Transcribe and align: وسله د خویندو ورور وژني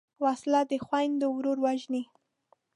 وسله 0.23 0.61
د 0.69 0.71
خویندو 0.85 1.27
ورور 1.37 1.57
وژني 1.65 2.03